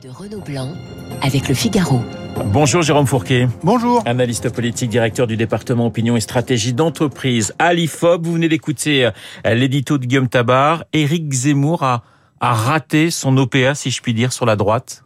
de 0.00 0.08
Renaud 0.08 0.40
Blanc 0.40 0.72
avec 1.22 1.48
le 1.48 1.54
Figaro. 1.54 2.00
Bonjour 2.46 2.82
Jérôme 2.82 3.06
Fourquet. 3.06 3.48
Bonjour. 3.62 4.02
Analyste 4.06 4.48
politique, 4.50 4.90
directeur 4.90 5.26
du 5.26 5.36
département 5.36 5.86
opinion 5.86 6.16
et 6.16 6.20
stratégie 6.20 6.72
d'entreprise 6.72 7.52
à 7.58 7.74
l'IFOP. 7.74 8.24
Vous 8.24 8.34
venez 8.34 8.48
d'écouter 8.48 9.06
euh, 9.06 9.54
l'édito 9.54 9.98
de 9.98 10.06
Guillaume 10.06 10.28
Tabar. 10.28 10.84
Éric 10.92 11.32
Zemmour 11.32 11.82
a, 11.82 12.04
a 12.40 12.54
raté 12.54 13.10
son 13.10 13.36
OPA, 13.36 13.74
si 13.74 13.90
je 13.90 14.00
puis 14.00 14.14
dire, 14.14 14.32
sur 14.32 14.46
la 14.46 14.56
droite 14.56 15.04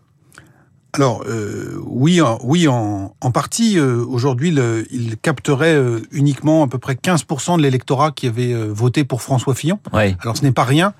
alors 0.92 1.24
euh, 1.28 1.78
oui, 1.84 2.22
en, 2.22 2.38
oui, 2.42 2.68
en, 2.68 3.14
en 3.21 3.30
partie. 3.30 3.78
Euh, 3.78 4.03
Aujourd'hui, 4.08 4.54
il 4.90 5.18
capterait 5.18 5.74
euh, 5.74 6.00
uniquement 6.10 6.62
à 6.62 6.68
peu 6.68 6.78
près 6.78 6.94
15% 6.94 7.58
de 7.58 7.62
l'électorat 7.62 8.12
qui 8.12 8.26
avait 8.26 8.54
euh, 8.54 8.68
voté 8.72 9.04
pour 9.04 9.21
François 9.21 9.54
Fillon. 9.54 9.78
Oui. 9.92 10.16
Alors 10.22 10.38
ce 10.38 10.42
n'est 10.42 10.53
pas 10.53 10.64
rien, 10.64 10.94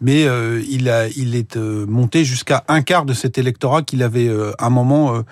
mais 0.00 0.24
euh, 0.24 0.62
il, 0.68 0.88
a, 0.88 1.08
il 1.08 1.34
est 1.34 1.56
euh, 1.56 1.84
monté 1.86 2.24
jusqu'à 2.24 2.64
un 2.68 2.82
quart 2.82 3.04
de 3.04 3.12
cet 3.12 3.36
électorat 3.36 3.82
qu'il 3.82 4.02
avait 4.02 4.28
euh, 4.28 4.52
un 4.58 4.70
moment 4.70 5.14
euh, 5.14 5.22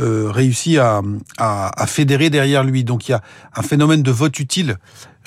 euh, 0.00 0.30
réussi 0.30 0.78
à, 0.78 1.02
à, 1.36 1.82
à, 1.82 1.86
fédérer 1.86 2.30
derrière 2.30 2.64
lui. 2.64 2.84
Donc 2.84 3.08
il 3.08 3.12
y 3.12 3.14
a 3.14 3.22
un 3.54 3.62
phénomène 3.62 4.02
de 4.02 4.10
vote 4.10 4.38
utile 4.40 4.78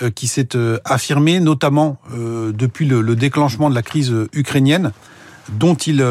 euh, 0.02 0.10
qui 0.10 0.28
s'est 0.28 0.58
affirmé, 0.84 1.40
notamment 1.40 1.98
depuis 2.12 2.86
le, 2.86 3.02
le, 3.02 3.16
déclenchement 3.16 3.70
de 3.70 3.76
la 3.76 3.84
crise 3.84 4.14
ukrainienne 4.34 4.92
dont 5.50 5.76
il, 5.76 6.04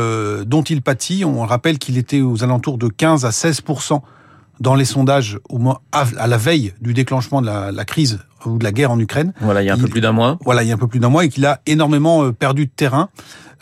dont 0.47 0.63
il 0.63 0.81
pâtit. 0.81 1.25
On 1.25 1.45
rappelle 1.45 1.79
qu'il 1.79 1.99
était 1.99 2.21
aux 2.21 2.43
alentours 2.43 2.79
de 2.79 2.89
15 2.89 3.25
à 3.25 3.33
16 3.33 3.63
dans 4.61 4.75
les 4.75 4.85
sondages 4.85 5.39
au 5.49 5.59
moins 5.59 5.79
à 5.93 6.27
la 6.27 6.37
veille 6.37 6.73
du 6.81 6.95
déclenchement 6.95 7.41
de 7.41 7.47
la, 7.47 7.73
la, 7.73 7.85
crise 7.85 8.21
ou 8.45 8.59
de 8.59 8.65
la 8.65 8.73
guerre 8.73 8.91
en 8.91 8.99
Ukraine. 8.99 9.33
Voilà, 9.41 9.63
il 9.63 9.67
y 9.67 9.71
a 9.71 9.75
un 9.75 9.77
il, 9.77 9.83
peu 9.83 9.89
plus 9.89 10.01
d'un 10.01 10.13
mois. 10.13 10.39
Voilà, 10.45 10.63
il 10.63 10.69
y 10.69 10.71
a 10.71 10.75
un 10.75 10.79
peu 10.79 10.87
plus 10.87 11.01
d'un 11.01 11.09
mois 11.09 11.25
et 11.25 11.29
qu'il 11.29 11.45
a 11.47 11.61
énormément 11.67 12.25
euh, 12.25 12.33
perdu 12.33 12.67
de 12.67 12.71
terrain. 12.71 13.09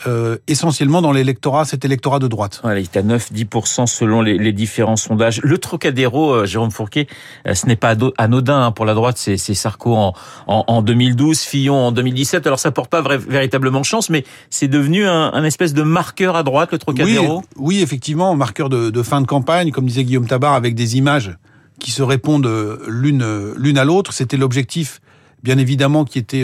Euh, 0.07 0.37
essentiellement 0.47 1.01
dans 1.01 1.13
l'électorat, 1.13 1.63
cet 1.63 1.85
électorat 1.85 2.19
de 2.19 2.27
droite. 2.27 2.59
Voilà, 2.63 2.79
il 2.79 2.83
est 2.83 2.97
à 2.97 3.01
9-10% 3.01 3.87
selon 3.87 4.21
les, 4.21 4.37
les, 4.37 4.51
différents 4.51 4.97
sondages. 4.97 5.39
Le 5.41 5.57
Trocadéro, 5.57 6.33
euh, 6.33 6.45
Jérôme 6.45 6.69
Fourquet, 6.69 7.07
euh, 7.47 7.53
ce 7.53 7.65
n'est 7.65 7.77
pas 7.77 7.95
anodin 8.17 8.61
hein, 8.61 8.71
pour 8.71 8.83
la 8.85 8.93
droite, 8.93 9.17
c'est 9.17 9.37
Sarko 9.37 9.95
en, 9.95 10.13
en, 10.47 10.65
en, 10.67 10.81
2012, 10.81 11.39
Fillon 11.39 11.75
en 11.75 11.91
2017. 11.93 12.45
Alors 12.45 12.59
ça 12.59 12.71
porte 12.71 12.91
pas 12.91 13.01
vrai, 13.01 13.17
véritablement 13.17 13.83
chance, 13.83 14.09
mais 14.09 14.25
c'est 14.49 14.67
devenu 14.67 15.07
un, 15.07 15.31
un, 15.33 15.43
espèce 15.45 15.73
de 15.73 15.81
marqueur 15.81 16.35
à 16.35 16.43
droite, 16.43 16.73
le 16.73 16.77
Trocadéro. 16.77 17.37
Oui, 17.55 17.77
oui 17.77 17.81
effectivement, 17.81 18.35
marqueur 18.35 18.67
de, 18.67 18.89
de, 18.89 19.01
fin 19.01 19.21
de 19.21 19.27
campagne, 19.27 19.71
comme 19.71 19.85
disait 19.85 20.03
Guillaume 20.03 20.27
Tabar, 20.27 20.53
avec 20.53 20.75
des 20.75 20.97
images 20.97 21.37
qui 21.79 21.91
se 21.91 22.03
répondent 22.03 22.79
l'une 22.85 23.53
l'une 23.55 23.77
à 23.77 23.85
l'autre. 23.85 24.11
C'était 24.11 24.37
l'objectif, 24.37 24.99
bien 25.41 25.57
évidemment, 25.57 26.03
qui 26.03 26.19
était 26.19 26.43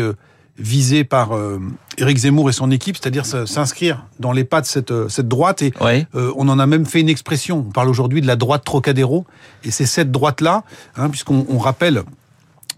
visé 0.58 1.04
par 1.04 1.36
euh, 1.36 1.60
Éric 1.98 2.18
Zemmour 2.18 2.50
et 2.50 2.54
son 2.54 2.72
équipe, 2.72 2.98
c'est-à-dire 2.98 3.26
s'inscrire 3.26 4.06
dans 4.20 4.32
les 4.32 4.44
pas 4.44 4.62
de 4.62 4.66
cette, 4.66 4.94
cette 5.10 5.28
droite. 5.28 5.62
Et 5.62 5.74
euh, 5.82 6.32
on 6.36 6.50
en 6.50 6.60
a 6.60 6.66
même 6.66 6.86
fait 6.86 7.02
une 7.02 7.10
expression. 7.10 7.66
On 7.68 7.72
parle 7.72 7.90
aujourd'hui 7.90 8.22
de 8.22 8.28
la 8.28 8.36
droite 8.36 8.64
Trocadéro. 8.64 9.26
Et 9.64 9.72
c'est 9.72 9.86
cette 9.86 10.12
droite-là, 10.12 10.64
hein, 10.96 11.10
puisqu'on 11.10 11.46
on 11.50 11.58
rappelle 11.58 12.04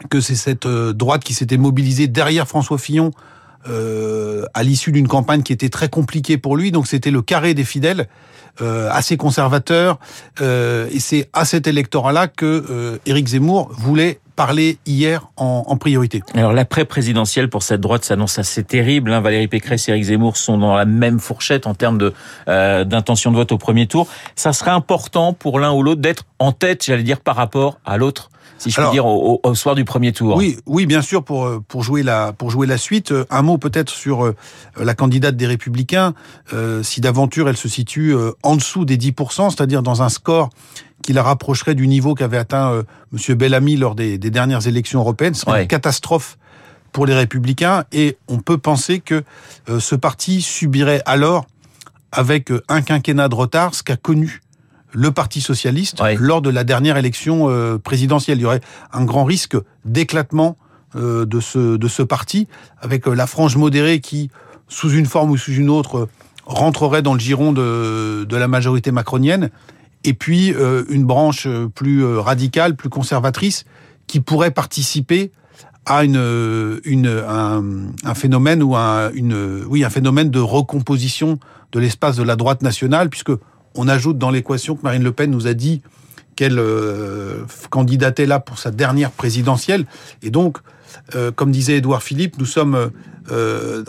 que 0.10 0.22
c'est 0.22 0.36
cette 0.36 0.66
euh, 0.66 0.94
droite 0.94 1.24
qui 1.24 1.34
s'était 1.34 1.58
mobilisée 1.58 2.08
derrière 2.08 2.48
François 2.48 2.78
Fillon 2.78 3.12
euh, 3.68 4.46
à 4.54 4.64
l'issue 4.64 4.92
d'une 4.92 5.08
campagne 5.08 5.42
qui 5.42 5.54
était 5.54 5.70
très 5.70 5.90
compliquée 5.90 6.38
pour 6.38 6.58
lui. 6.58 6.72
Donc 6.72 6.88
c'était 6.88 7.12
le 7.12 7.22
carré 7.22 7.54
des 7.54 7.64
fidèles. 7.64 8.08
Euh, 8.62 8.88
assez 8.92 9.18
conservateur, 9.18 9.98
euh, 10.40 10.88
et 10.92 11.00
c'est 11.00 11.28
à 11.34 11.44
cet 11.44 11.66
électorat-là 11.66 12.28
que 12.28 12.64
euh, 12.70 13.00
Éric 13.08 13.30
Zemmour 13.30 13.72
voulait 13.74 14.20
parler 14.36 14.78
hier. 14.86 15.28
Alors 16.36 16.53
l'après-présidentielle 16.53 17.50
pour 17.50 17.64
cette 17.64 17.81
droite 17.81 18.03
s'annonce 18.03 18.40
assez 18.40 18.64
terrible. 18.64 19.12
Hein. 19.12 19.22
Valérie 19.22 19.48
Pécresse 19.48 19.88
et 19.88 19.92
Éric 19.92 20.06
Zemmour 20.06 20.38
sont 20.38 20.58
dans 20.58 20.75
la 20.75 20.86
même 20.86 21.20
fourchette 21.20 21.67
en 21.67 21.73
termes 21.73 21.98
de 21.98 22.14
euh, 22.48 22.84
d'intention 22.84 23.31
de 23.31 23.38
vote 23.38 23.52
au 23.52 23.58
premier 23.58 23.88
tour. 23.88 24.08
Ça 24.36 24.53
serait 24.53 24.72
important 24.72 25.34
pour 25.34 25.59
l'un 25.59 25.72
ou 25.73 25.84
l'autre 25.84 26.02
d'être 26.02 26.23
en 26.40 26.52
tête, 26.52 26.84
j'allais 26.86 27.03
dire, 27.03 27.20
par 27.20 27.36
rapport 27.36 27.80
à 27.86 27.98
l'autre 27.98 28.30
si 28.58 28.72
je 28.72 28.82
puis 28.82 28.92
dire, 28.92 29.06
au, 29.06 29.40
au, 29.44 29.56
soir 29.56 29.76
du 29.76 29.86
premier 29.86 30.12
tour. 30.14 30.36
Oui, 30.36 30.58
oui, 30.66 30.86
bien 30.86 31.02
sûr, 31.02 31.24
pour 31.24 31.62
pour 31.68 31.84
jouer 31.84 32.04
la 32.04 32.34
pour 32.34 32.50
jouer 32.50 32.68
la 32.68 32.78
suite. 32.78 33.14
Un 33.30 33.42
mot 33.42 33.58
peut-être 33.58 33.90
sur 33.90 34.26
euh, 34.26 34.36
la 34.78 34.94
candidate 34.96 35.36
des 35.36 35.48
Républicains. 35.48 36.14
Euh, 36.53 36.84
si 36.84 37.02
d'aventure 37.02 37.50
elle 37.50 37.58
se 37.58 37.68
situe 37.68 38.14
euh, 38.14 38.32
en 38.44 38.56
dessous 38.56 38.86
des 38.86 38.98
10%, 38.98 39.50
c'est-à-dire 39.50 39.84
dans 39.84 40.02
un 40.02 40.09
score 40.09 40.50
qui 41.03 41.14
la 41.14 41.22
rapprocherait 41.22 41.76
du 41.76 41.88
niveau 41.88 42.16
qu'avait 42.16 42.38
atteint 42.38 42.72
euh, 42.72 42.84
Monsieur 43.12 43.36
Bellamy 43.36 43.76
lors 43.76 43.94
des, 43.94 44.18
des, 44.18 44.32
dernières 44.32 44.68
élections 44.68 45.02
européennes, 45.02 45.36
ce 45.36 45.42
serait 45.42 45.52
ouais. 45.52 45.62
une 45.64 45.68
catastrophe 45.68 46.38
pour 46.92 47.06
les 47.06 47.14
Républicains. 47.14 47.84
Et 47.92 48.18
on 48.28 48.40
peut 48.40 48.58
penser 48.58 49.00
que 49.00 49.24
euh, 49.70 49.80
ce 49.80 49.96
parti 49.96 50.42
subirait 50.42 51.02
alors, 51.06 51.46
avec 52.12 52.52
euh, 52.52 52.64
un 52.70 52.82
quinquennat 52.82 53.28
de 53.28 53.36
retard, 53.36 53.76
ce 53.76 53.84
qu'a 53.84 53.98
connu 53.98 54.42
le 54.94 55.12
Parti 55.12 55.42
socialiste 55.42 56.00
ouais. 56.02 56.16
lors 56.20 56.42
de 56.42 56.50
la 56.50 56.64
dernière 56.64 56.98
élection 56.98 57.50
euh, 57.50 57.78
présidentielle. 57.78 58.38
Il 58.38 58.42
y 58.42 58.46
aurait 58.46 58.62
un 58.94 59.04
grand 59.04 59.26
risque 59.26 59.58
d'éclatement 59.86 60.56
euh, 60.96 61.26
de, 61.26 61.40
ce, 61.40 61.76
de 61.76 61.88
ce 61.88 62.04
parti, 62.04 62.48
avec 62.80 63.08
euh, 63.08 63.16
la 63.16 63.26
frange 63.26 63.58
modérée 63.58 64.00
qui, 64.00 64.30
sous 64.68 64.92
une 64.92 65.08
forme 65.08 65.32
ou 65.32 65.38
sous 65.38 65.53
une 65.53 65.72
autre, 65.72 66.08
rentrerait 66.46 67.02
dans 67.02 67.16
le 67.16 67.20
giron 67.20 67.52
de, 67.52 68.26
de 68.26 68.38
la 68.38 68.48
majorité 68.48 68.92
macronienne, 68.92 69.50
et 70.03 70.14
puis 70.14 70.53
euh, 70.53 70.84
une 70.90 71.03
branche 71.06 71.48
plus 71.74 72.06
radicale, 72.06 72.76
plus 72.76 72.90
conservatrice, 72.90 73.66
qui 74.06 74.20
pourrait 74.20 74.52
participer 74.52 75.32
à 75.88 76.03
une, 76.03 76.80
une 76.86 77.08
un, 77.08 77.64
un, 78.03 78.14
phénomène 78.14 78.62
ou 78.62 78.76
un, 78.76 79.09
une, 79.14 79.64
oui, 79.68 79.84
un 79.84 79.90
phénomène 79.90 80.30
de 80.30 80.40
recomposition 80.40 81.40
de 81.72 81.80
l'espace 81.80 82.18
de 82.18 82.24
la 82.24 82.36
droite 82.36 82.62
nationale, 82.62 83.09
puisque 83.09 83.32
on 83.75 83.88
ajoute 83.88 84.17
dans 84.17 84.29
l'équation 84.29 84.75
que 84.75 84.84
Marine 84.84 85.03
Le 85.03 85.11
Pen 85.11 85.31
nous 85.31 85.47
a 85.47 85.53
dit 85.53 85.81
qu'elle 86.35 86.59
euh, 86.59 87.45
candidatait 87.69 88.25
là 88.25 88.39
pour 88.39 88.57
sa 88.57 88.72
dernière 88.72 89.11
présidentielle. 89.11 89.85
Et 90.22 90.29
donc, 90.29 90.57
euh, 91.16 91.31
comme 91.31 91.51
disait 91.51 91.78
Édouard 91.78 92.03
Philippe, 92.03 92.38
nous 92.39 92.45
sommes 92.45 92.91
euh, 93.31 93.84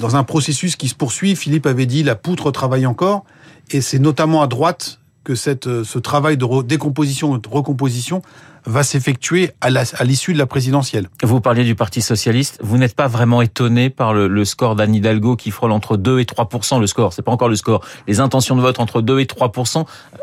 dans 0.00 0.16
un 0.16 0.24
processus 0.24 0.76
qui 0.76 0.88
se 0.88 0.94
poursuit. 0.94 1.36
Philippe 1.36 1.66
avait 1.66 1.86
dit 1.86 2.02
la 2.02 2.14
poutre 2.14 2.50
travaille 2.50 2.86
encore. 2.86 3.24
Et 3.70 3.80
c'est 3.80 3.98
notamment 3.98 4.42
à 4.42 4.46
droite 4.46 5.00
que 5.24 5.34
ce 5.34 5.98
travail 5.98 6.38
de 6.38 6.62
décomposition 6.62 7.36
de 7.36 7.48
recomposition 7.48 8.22
va 8.68 8.82
s'effectuer 8.82 9.50
à 9.62 10.04
l'issue 10.04 10.34
de 10.34 10.38
la 10.38 10.46
présidentielle. 10.46 11.08
Vous 11.22 11.40
parliez 11.40 11.64
du 11.64 11.74
Parti 11.74 12.02
socialiste. 12.02 12.58
Vous 12.62 12.76
n'êtes 12.76 12.94
pas 12.94 13.06
vraiment 13.06 13.40
étonné 13.40 13.88
par 13.88 14.12
le, 14.12 14.28
le 14.28 14.44
score 14.44 14.76
d'Anne 14.76 14.94
Hidalgo 14.94 15.36
qui 15.36 15.50
frôle 15.50 15.72
entre 15.72 15.96
2 15.96 16.20
et 16.20 16.26
3 16.26 16.48
le 16.78 16.86
score. 16.86 17.14
C'est 17.14 17.22
pas 17.22 17.32
encore 17.32 17.48
le 17.48 17.56
score. 17.56 17.82
Les 18.06 18.20
intentions 18.20 18.56
de 18.56 18.60
vote 18.60 18.78
entre 18.78 19.00
2 19.00 19.20
et 19.20 19.26
3 19.26 19.52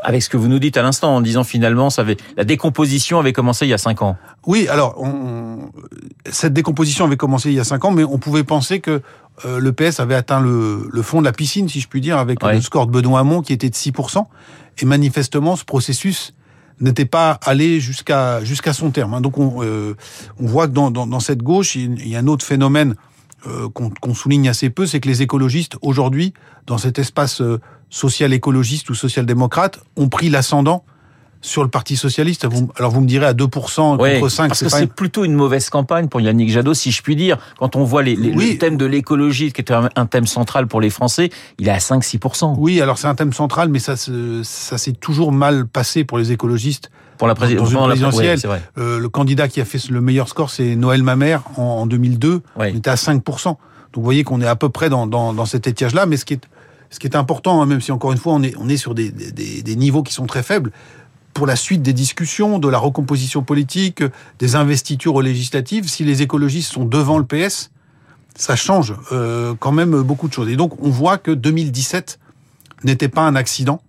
avec 0.03 0.22
ce 0.22 0.29
que 0.29 0.38
vous 0.38 0.47
nous 0.47 0.59
dites 0.59 0.78
à 0.78 0.83
l'instant 0.83 1.16
en 1.16 1.22
disant 1.22 1.44
finalement 1.44 1.89
ça 1.89 2.03
avait, 2.03 2.17
la 2.38 2.44
décomposition 2.44 3.19
avait 3.19 3.33
commencé 3.33 3.66
il 3.66 3.69
y 3.69 3.73
a 3.73 3.79
5 3.79 4.03
ans. 4.03 4.16
Oui, 4.45 4.67
alors 4.67 5.01
on, 5.01 5.72
cette 6.29 6.53
décomposition 6.53 7.06
avait 7.06 7.17
commencé 7.17 7.50
il 7.50 7.56
y 7.56 7.59
a 7.59 7.63
5 7.63 7.83
ans, 7.85 7.91
mais 7.91 8.03
on 8.03 8.19
pouvait 8.19 8.44
penser 8.44 8.79
que 8.79 9.01
euh, 9.45 9.59
le 9.59 9.73
PS 9.73 10.00
avait 10.00 10.16
atteint 10.16 10.39
le, 10.39 10.88
le, 10.91 11.01
fond 11.01 11.19
de 11.19 11.25
la 11.25 11.33
piscine, 11.33 11.67
si 11.67 11.81
je 11.81 11.88
puis 11.88 12.00
dire, 12.00 12.19
avec 12.19 12.44
le 12.44 12.62
score 12.62 12.85
de 12.85 12.91
Benoît 12.91 13.22
Hamon 13.22 13.41
qui 13.41 13.53
était 13.53 13.69
de 13.69 13.75
6% 13.75 14.23
Et 14.79 14.85
manifestement, 14.85 15.56
ce 15.56 15.66
processus 15.66 16.33
n'était 16.80 17.06
pas 17.06 17.40
allé 17.44 17.80
jusqu'à 17.80 18.44
jusqu'à 18.44 18.74
son 18.74 18.91
terme. 18.91 19.22
Donc 19.22 19.38
on, 19.38 19.63
euh, 19.63 19.96
on 20.40 20.46
voit 20.46 20.68
que 20.68 20.74
dans, 20.74 20.91
dans, 20.91 21.08
dans, 21.08 21.19
cette 21.19 21.41
gauche, 21.41 21.75
il 21.75 22.08
y 22.08 22.16
a 22.16 22.19
un 22.19 22.28
autre 22.28 22.46
phénomène 22.46 22.96
euh, 23.47 23.69
qu'on 23.69 23.90
qu 23.90 24.16
souligne 24.16 24.50
assez 24.50 24.69
peu, 24.69 24.88
c'est 24.88 25.00
que 25.00 25.08
les 25.08 25.22
écologistes, 25.22 25.78
aujourd'hui, 25.81 26.34
dans 26.66 26.80
cet 26.80 26.97
espace 26.97 27.41
euh, 27.41 27.59
social 27.90 28.34
écologiste 28.34 28.90
ou 28.90 28.96
social-démocrate, 28.96 29.80
ont 29.97 30.09
pris 30.09 30.30
l'ascendant 30.30 30.84
sur 31.45 31.63
le 31.63 31.69
Parti 31.69 31.95
socialiste. 31.95 32.45
Vous, 32.45 32.69
alors 32.75 32.91
vous 32.91 33.01
me 33.01 33.07
direz 33.07 33.28
à 33.28 33.33
2% 33.33 34.00
ouais, 34.00 34.19
contre 34.19 34.31
5. 34.31 34.47
Parce 34.47 34.63
que 34.63 34.69
c'est 34.69 34.91
plutôt 34.91 35.23
une 35.23 35.33
mauvaise 35.33 35.69
campagne 35.69 36.07
pour 36.07 36.19
Yannick 36.19 36.50
Jadot, 36.50 36.73
si 36.73 36.91
je 36.91 37.01
puis 37.01 37.16
dire. 37.16 37.38
Quand 37.57 37.75
on 37.75 37.83
voit 37.83 38.03
les, 38.03 38.16
les, 38.16 38.31
oui. 38.31 38.53
le 38.53 38.57
thème 38.57 38.78
de 38.78 38.85
l'écologie, 38.85 39.51
qui 39.51 39.61
était 39.61 39.73
un, 39.73 39.89
un, 39.95 40.06
thème 40.07 40.25
central 40.25 40.67
pour 40.67 40.81
les 40.81 40.89
Français, 40.89 41.29
il 41.59 41.67
est 41.67 41.72
à 41.72 41.78
5-6%. 41.78 42.56
Oui, 42.57 42.81
alors 42.81 42.97
c'est 42.97 43.07
un 43.07 43.16
thème 43.16 43.33
central, 43.33 43.69
mais 43.69 43.79
ça, 43.79 43.95
ça 43.95 44.77
s'est 44.77 44.94
toujours 44.94 45.31
mal 45.31 45.68
passé 45.68 46.03
pour 46.03 46.18
les 46.18 46.31
écologistes. 46.31 46.89
Pour 47.18 47.27
la, 47.27 47.36
prési 47.36 47.56
dans 47.56 47.65
une 47.65 47.77
présidentielle, 47.77 48.39
ouais, 48.44 48.62
euh, 48.77 49.00
le 49.00 49.07
candidat 49.07 49.48
qui 49.48 49.62
a 49.62 49.65
fait 49.65 49.88
le 49.89 50.01
meilleur 50.01 50.27
score, 50.27 50.50
c'est 50.50 50.75
Noël 50.75 51.01
Mamère 51.01 51.44
en, 51.56 51.62
en 51.62 51.86
2002. 51.86 52.41
Ouais. 52.57 52.71
On 52.74 52.77
était 52.77 52.89
à 52.89 52.95
5%. 52.95 53.45
Donc 53.45 53.57
vous 53.95 54.03
voyez 54.03 54.25
qu'on 54.25 54.41
est 54.41 54.48
à 54.48 54.57
peu 54.57 54.68
près 54.68 54.89
dans, 54.89 55.07
dans, 55.07 55.31
dans 55.31 55.45
cet 55.45 55.68
étiage-là, 55.68 56.07
mais 56.07 56.18
ce 56.18 56.25
qui 56.25 56.33
est 56.33 56.41
ce 56.91 57.00
qui 57.00 57.07
est 57.07 57.15
important, 57.15 57.62
hein, 57.62 57.65
même 57.65 57.81
si 57.81 57.91
encore 57.91 58.12
une 58.12 58.18
fois 58.18 58.33
on 58.33 58.44
est, 58.44 58.56
on 58.57 58.69
est 58.69 58.77
sur 58.77 58.95
des, 58.95 59.09
des, 59.09 59.62
des 59.63 59.75
niveaux 59.75 60.03
qui 60.03 60.13
sont 60.13 60.27
très 60.27 60.44
faibles, 60.44 60.71
pour 61.36 61.46
la 61.46 61.58
suite 61.58 61.84
des 61.84 61.94
discussions, 61.94 62.60
de 62.60 62.70
la 62.70 62.78
recomposition 62.78 63.44
politique, 63.44 64.02
des 64.40 64.56
investitures 64.56 65.22
législatives, 65.22 65.90
si 65.90 66.06
les 66.06 66.22
écologistes 66.22 66.72
sont 66.72 66.86
devant 66.86 67.20
le 67.20 67.26
PS, 67.26 67.72
ça 68.36 68.56
change 68.56 68.96
euh, 69.12 69.54
quand 69.60 69.74
même 69.74 70.02
beaucoup 70.02 70.30
de 70.30 70.34
choses. 70.34 70.48
Et 70.50 70.56
donc 70.56 70.82
on 70.82 70.90
voit 70.90 71.18
que 71.18 71.32
2017 71.32 72.20
n'était 72.86 73.10
pas 73.10 73.22
un 73.22 73.36
accident 73.36 73.82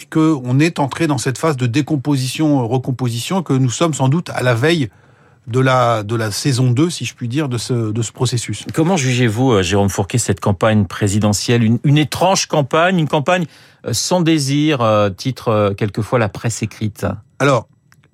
et 0.00 0.04
qu'on 0.06 0.60
est 0.60 0.78
entré 0.78 1.08
dans 1.08 1.18
cette 1.18 1.38
phase 1.38 1.56
de 1.56 1.66
décomposition, 1.66 2.66
recomposition, 2.68 3.42
que 3.42 3.52
nous 3.52 3.70
sommes 3.70 3.92
sans 3.92 4.08
doute 4.08 4.30
à 4.30 4.44
la 4.44 4.54
veille 4.54 4.88
de 5.46 5.60
la, 5.60 6.02
de 6.02 6.16
la 6.16 6.30
saison 6.30 6.70
2, 6.70 6.90
si 6.90 7.04
je 7.04 7.14
puis 7.14 7.28
dire, 7.28 7.48
de 7.48 7.58
ce, 7.58 7.92
de 7.92 8.02
ce 8.02 8.12
processus. 8.12 8.64
Comment 8.74 8.96
jugez-vous, 8.96 9.52
euh, 9.52 9.62
Jérôme 9.62 9.88
Fourquet, 9.88 10.18
cette 10.18 10.40
campagne 10.40 10.86
présidentielle 10.86 11.62
une, 11.62 11.78
une 11.84 11.98
étrange 11.98 12.46
campagne, 12.46 12.98
une 12.98 13.08
campagne 13.08 13.46
euh, 13.86 13.92
sans 13.92 14.20
désir, 14.20 14.80
euh, 14.80 15.10
titre 15.10 15.74
quelquefois 15.76 16.18
la 16.18 16.28
presse 16.28 16.62
écrite 16.62 17.06
Alors, 17.38 17.68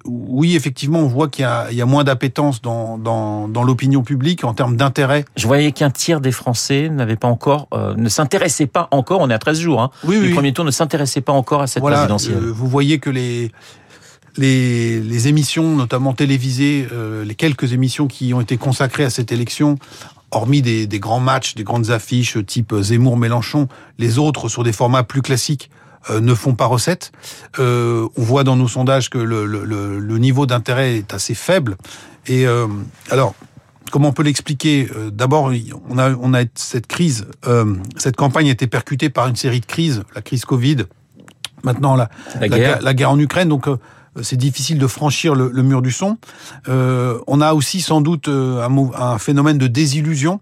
oui, 0.04 0.56
effectivement, 0.56 1.00
on 1.00 1.06
voit 1.06 1.28
qu'il 1.28 1.46
y, 1.70 1.74
y 1.74 1.82
a, 1.82 1.86
moins 1.86 2.04
d'appétence 2.04 2.60
dans, 2.60 2.98
dans, 2.98 3.48
dans 3.48 3.62
l'opinion 3.62 4.02
publique 4.02 4.44
en 4.44 4.54
termes 4.54 4.76
d'intérêt. 4.76 5.24
Je 5.36 5.46
voyais 5.46 5.72
qu'un 5.72 5.90
tiers 5.90 6.20
des 6.20 6.32
Français 6.32 6.88
n'avait 6.88 7.16
pas 7.16 7.28
encore, 7.28 7.68
euh, 7.72 7.94
ne 7.94 8.08
s'intéressait 8.08 8.66
pas 8.66 8.88
encore. 8.90 9.20
On 9.20 9.30
est 9.30 9.34
à 9.34 9.38
13 9.38 9.60
jours. 9.60 9.80
Hein, 9.80 9.90
oui, 10.04 10.18
du 10.18 10.26
oui. 10.26 10.34
premier 10.34 10.52
tour 10.52 10.64
ne 10.64 10.70
s'intéressait 10.70 11.20
pas 11.20 11.32
encore 11.32 11.62
à 11.62 11.66
cette 11.66 11.82
voilà, 11.82 11.98
présidentielle. 11.98 12.38
Euh, 12.42 12.52
vous 12.52 12.66
voyez 12.66 12.98
que 12.98 13.10
les 13.10 13.52
les, 14.36 15.00
les 15.00 15.28
émissions, 15.28 15.76
notamment 15.76 16.12
télévisées, 16.12 16.86
euh, 16.92 17.24
les 17.24 17.34
quelques 17.34 17.72
émissions 17.72 18.06
qui 18.06 18.32
ont 18.34 18.40
été 18.40 18.56
consacrées 18.56 19.04
à 19.04 19.10
cette 19.10 19.32
élection, 19.32 19.76
hormis 20.30 20.62
des, 20.62 20.86
des 20.86 20.98
grands 21.00 21.20
matchs, 21.20 21.54
des 21.54 21.64
grandes 21.64 21.90
affiches 21.90 22.38
type 22.46 22.74
Zemmour-Mélenchon, 22.74 23.68
les 23.98 24.18
autres 24.18 24.48
sur 24.48 24.64
des 24.64 24.72
formats 24.72 25.02
plus 25.02 25.22
classiques 25.22 25.70
euh, 26.10 26.20
ne 26.20 26.34
font 26.34 26.54
pas 26.54 26.66
recette. 26.66 27.12
Euh, 27.58 28.08
on 28.16 28.22
voit 28.22 28.42
dans 28.44 28.56
nos 28.56 28.68
sondages 28.68 29.10
que 29.10 29.18
le, 29.18 29.44
le, 29.44 29.98
le 29.98 30.18
niveau 30.18 30.46
d'intérêt 30.46 30.96
est 30.96 31.12
assez 31.14 31.34
faible. 31.34 31.76
Et 32.26 32.46
euh, 32.46 32.66
alors, 33.10 33.34
comment 33.90 34.08
on 34.08 34.12
peut 34.12 34.22
l'expliquer? 34.22 34.88
Euh, 34.96 35.10
D'abord, 35.10 35.52
on 35.90 35.98
a, 35.98 36.14
on 36.14 36.32
a 36.34 36.44
cette 36.54 36.86
crise, 36.86 37.26
euh, 37.46 37.76
cette 37.98 38.16
campagne 38.16 38.48
a 38.48 38.52
été 38.52 38.66
percutée 38.66 39.10
par 39.10 39.28
une 39.28 39.36
série 39.36 39.60
de 39.60 39.66
crises, 39.66 40.02
la 40.14 40.22
crise 40.22 40.44
Covid, 40.44 40.86
maintenant 41.62 41.94
la, 41.94 42.08
la, 42.40 42.48
guerre. 42.48 42.76
la, 42.76 42.82
la 42.82 42.94
guerre 42.94 43.10
en 43.10 43.18
Ukraine, 43.18 43.48
donc 43.48 43.68
euh, 43.68 43.76
c'est 44.20 44.36
difficile 44.36 44.78
de 44.78 44.86
franchir 44.86 45.34
le, 45.34 45.62
mur 45.62 45.80
du 45.80 45.90
son. 45.90 46.18
Euh, 46.68 47.18
on 47.26 47.40
a 47.40 47.54
aussi 47.54 47.80
sans 47.80 48.00
doute 48.00 48.28
euh, 48.28 48.66
un, 48.94 49.18
phénomène 49.18 49.58
de 49.58 49.66
désillusion 49.66 50.40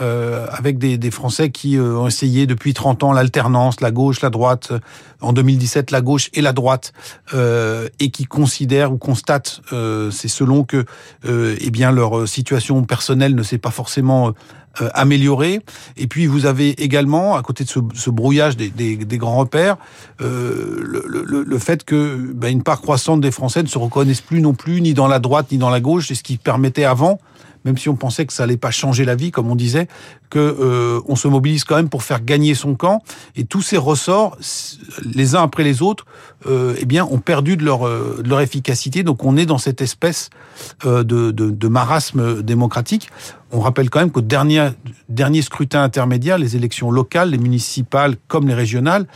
euh, 0.00 0.48
avec 0.50 0.78
des, 0.78 1.10
Français 1.12 1.50
qui 1.50 1.76
euh, 1.76 1.96
ont 1.96 2.08
essayé 2.08 2.46
depuis 2.46 2.74
30 2.74 3.04
ans 3.04 3.12
l'alternance, 3.12 3.80
la 3.80 3.92
gauche, 3.92 4.22
la 4.22 4.30
droite, 4.30 4.72
en 5.20 5.32
2017 5.32 5.92
la 5.92 6.00
gauche 6.00 6.30
et 6.34 6.40
la 6.40 6.52
droite, 6.52 6.92
euh, 7.32 7.88
et 8.00 8.10
qui 8.10 8.24
considèrent 8.24 8.92
ou 8.92 8.98
constatent, 8.98 9.60
euh, 9.72 10.10
c'est 10.10 10.28
selon 10.28 10.64
que 10.64 10.84
eh 11.24 11.70
bien 11.70 11.92
leur 11.92 12.26
situation 12.28 12.82
personnelle 12.82 13.36
ne 13.36 13.42
s'est 13.44 13.58
pas 13.58 13.70
forcément 13.70 14.34
euh, 14.82 14.88
améliorée. 14.92 15.60
Et 15.96 16.08
puis 16.08 16.26
vous 16.26 16.46
avez 16.46 16.70
également, 16.82 17.36
à 17.36 17.42
côté 17.42 17.62
de 17.62 17.68
ce, 17.68 18.10
brouillage 18.10 18.56
des, 18.56 19.06
grands 19.18 19.36
repères, 19.36 19.76
euh, 20.20 21.03
le, 21.24 21.58
fait 21.58 21.84
que 21.84 22.16
ben, 22.34 22.48
une 22.48 22.62
part 22.62 22.80
croissante 22.80 23.20
des 23.20 23.30
Français 23.30 23.62
ne 23.62 23.68
se 23.68 23.78
reconnaissent 23.78 24.20
plus 24.20 24.40
non 24.40 24.54
plus 24.54 24.80
ni 24.80 24.94
dans 24.94 25.08
la 25.08 25.18
droite 25.18 25.52
ni 25.52 25.58
dans 25.58 25.70
la 25.70 25.80
gauche, 25.80 26.08
c'est 26.08 26.14
ce 26.14 26.22
qui 26.22 26.36
permettait 26.36 26.84
avant 26.84 27.18
même 27.64 27.78
si 27.78 27.88
on 27.88 27.96
pensait 27.96 28.26
que 28.26 28.32
ça 28.32 28.42
allait 28.42 28.56
pas 28.56 28.70
changer 28.70 29.04
la 29.04 29.14
vie, 29.14 29.30
comme 29.30 29.50
on 29.50 29.56
disait, 29.56 29.88
que 30.30 30.38
euh, 30.38 31.00
on 31.08 31.16
se 31.16 31.28
mobilise 31.28 31.64
quand 31.64 31.76
même 31.76 31.88
pour 31.88 32.02
faire 32.02 32.22
gagner 32.22 32.54
son 32.54 32.74
camp. 32.74 33.02
Et 33.36 33.44
tous 33.44 33.62
ces 33.62 33.78
ressorts, 33.78 34.36
les 35.14 35.34
uns 35.34 35.42
après 35.42 35.64
les 35.64 35.80
autres, 35.80 36.04
euh, 36.46 36.74
eh 36.78 36.84
bien, 36.84 37.06
ont 37.06 37.18
perdu 37.18 37.56
de 37.56 37.64
leur, 37.64 37.86
euh, 37.86 38.20
de 38.22 38.28
leur 38.28 38.40
efficacité. 38.40 39.02
Donc, 39.02 39.24
on 39.24 39.36
est 39.36 39.46
dans 39.46 39.58
cette 39.58 39.80
espèce 39.80 40.30
de, 40.84 41.68
marasme 41.68 42.42
démocratique. 42.42 43.08
On 43.50 43.60
rappelle 43.60 43.88
quand 43.88 44.00
même 44.00 44.10
qu'au 44.10 44.20
dernier, 44.20 44.68
dernier 45.08 45.42
scrutin 45.42 45.82
intermédiaire, 45.82 46.38
les 46.38 46.56
élections 46.56 46.90
locales, 46.90 47.30
les 47.30 47.38
municipales 47.38 48.16
comme 48.28 48.46
les 48.46 48.54
régionales, 48.54 49.06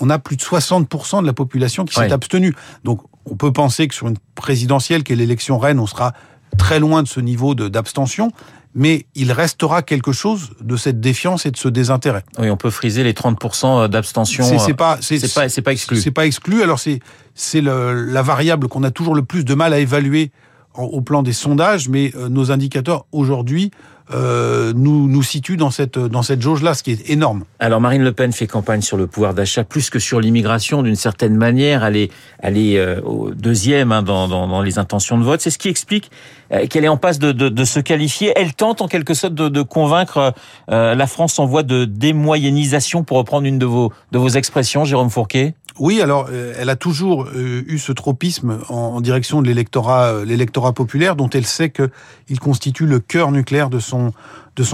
on 0.00 0.10
a 0.10 0.18
plus 0.18 0.36
de 0.36 0.42
60% 0.42 1.22
de 1.22 1.26
la 1.26 1.32
population 1.32 1.84
qui 1.84 1.94
s'est 1.94 2.12
abstenue. 2.12 2.54
Donc, 2.84 3.00
on 3.26 3.36
peut 3.36 3.52
penser 3.52 3.86
que 3.86 3.94
sur 3.94 4.08
une 4.08 4.16
présidentielle, 4.34 5.04
qui 5.04 5.12
est 5.12 5.16
l'élection 5.16 5.58
reine, 5.58 5.78
on 5.78 5.86
sera 5.86 6.12
très 6.58 6.80
loin 6.80 7.02
de 7.02 7.08
ce 7.08 7.20
niveau 7.20 7.54
d'abstention, 7.54 8.32
mais 8.74 9.06
il 9.14 9.32
restera 9.32 9.82
quelque 9.82 10.12
chose 10.12 10.50
de 10.60 10.76
cette 10.76 11.00
défiance 11.00 11.46
et 11.46 11.50
de 11.50 11.56
ce 11.56 11.68
désintérêt. 11.68 12.24
Oui, 12.38 12.50
on 12.50 12.56
peut 12.56 12.70
friser 12.70 13.02
les 13.02 13.12
30% 13.12 13.88
d'abstention. 13.88 14.44
C'est 14.58 14.74
pas, 14.74 14.98
c'est 15.00 15.32
pas, 15.32 15.48
c'est 15.48 15.62
pas 15.62 15.72
exclu. 15.72 16.00
C'est 16.00 16.10
pas 16.10 16.26
exclu. 16.26 16.62
Alors 16.62 16.78
c'est, 16.78 17.00
c'est 17.34 17.60
la 17.60 18.22
variable 18.22 18.68
qu'on 18.68 18.84
a 18.84 18.90
toujours 18.90 19.14
le 19.14 19.22
plus 19.22 19.44
de 19.44 19.54
mal 19.54 19.72
à 19.72 19.78
évaluer 19.78 20.30
au 20.74 21.00
plan 21.00 21.22
des 21.22 21.32
sondages, 21.32 21.88
mais 21.88 22.12
euh, 22.14 22.28
nos 22.28 22.52
indicateurs 22.52 23.06
aujourd'hui 23.12 23.70
euh, 24.12 24.72
nous, 24.74 25.06
nous 25.08 25.22
situent 25.22 25.56
dans 25.56 25.70
cette, 25.70 25.98
dans 25.98 26.22
cette 26.22 26.42
jauge-là, 26.42 26.74
ce 26.74 26.82
qui 26.82 26.90
est 26.90 27.10
énorme. 27.10 27.44
Alors 27.60 27.80
Marine 27.80 28.02
Le 28.02 28.12
Pen 28.12 28.32
fait 28.32 28.46
campagne 28.46 28.82
sur 28.82 28.96
le 28.96 29.06
pouvoir 29.06 29.34
d'achat 29.34 29.62
plus 29.62 29.88
que 29.88 29.98
sur 29.98 30.20
l'immigration 30.20 30.82
d'une 30.82 30.96
certaine 30.96 31.36
manière. 31.36 31.84
Elle 31.84 31.96
est, 31.96 32.10
elle 32.40 32.56
est 32.56 32.78
euh, 32.78 33.00
au 33.02 33.30
deuxième 33.30 33.92
hein, 33.92 34.02
dans, 34.02 34.26
dans, 34.26 34.48
dans, 34.48 34.62
les 34.62 34.78
intentions 34.78 35.16
de 35.16 35.22
vote. 35.22 35.40
C'est 35.40 35.50
ce 35.50 35.58
qui 35.58 35.68
explique 35.68 36.10
euh, 36.52 36.66
qu'elle 36.66 36.84
est 36.84 36.88
en 36.88 36.96
passe 36.96 37.20
de, 37.20 37.30
de, 37.30 37.48
de, 37.48 37.64
se 37.64 37.78
qualifier. 37.78 38.32
Elle 38.34 38.54
tente 38.54 38.80
en 38.82 38.88
quelque 38.88 39.14
sorte 39.14 39.34
de, 39.34 39.48
de 39.48 39.62
convaincre 39.62 40.34
euh, 40.70 40.94
la 40.94 41.06
France 41.06 41.38
en 41.38 41.46
voie 41.46 41.62
de 41.62 41.84
démoyennisation, 41.84 43.04
pour 43.04 43.18
reprendre 43.18 43.46
une 43.46 43.58
de 43.58 43.66
vos, 43.66 43.92
de 44.10 44.18
vos 44.18 44.30
expressions, 44.30 44.84
Jérôme 44.84 45.10
Fourquet. 45.10 45.54
Oui, 45.80 46.02
alors 46.02 46.28
euh, 46.30 46.52
elle 46.58 46.68
a 46.68 46.76
toujours 46.76 47.24
euh, 47.34 47.64
eu 47.66 47.78
ce 47.78 47.92
tropisme 47.92 48.58
en, 48.68 49.00
direction 49.00 49.40
de 49.40 49.48
l'électorat, 49.48 50.08
euh, 50.08 50.24
l'électorat 50.26 50.74
populaire, 50.74 51.16
dont 51.16 51.30
elle 51.30 51.46
sait 51.46 51.70
que 51.70 51.90
il 52.28 52.38
constitue 52.38 52.84
le 52.84 53.00
cœur 53.00 53.32
nucléaire 53.32 53.70
de 53.70 53.80
son 53.80 54.12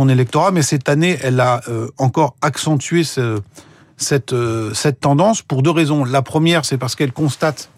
électorat. 0.09 0.51
Mais 0.51 0.63
cette 0.63 0.89
année, 0.89 1.17
elle 1.23 1.39
a 1.39 1.61
encore 1.97 2.35
accentué 2.43 3.05
ce, 3.05 3.41
cette 3.97 4.35
tendance 5.01 5.43
pour 5.43 5.63
deux 5.63 5.71
raisons. 5.71 6.05
La 6.05 6.23
première, 6.23 6.65
c'est 6.65 6.77
parce 6.77 6.97
qu'elle 6.97 7.13
constate 7.13 7.71